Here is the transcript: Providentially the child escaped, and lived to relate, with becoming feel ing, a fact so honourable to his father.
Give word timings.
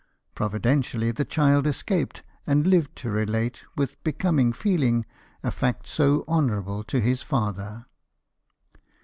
Providentially 0.33 1.11
the 1.11 1.23
child 1.23 1.67
escaped, 1.67 2.23
and 2.47 2.65
lived 2.65 2.95
to 2.95 3.11
relate, 3.11 3.61
with 3.77 4.03
becoming 4.03 4.51
feel 4.51 4.81
ing, 4.81 5.05
a 5.43 5.51
fact 5.51 5.85
so 5.85 6.25
honourable 6.27 6.83
to 6.85 6.99
his 6.99 7.21
father. 7.21 7.85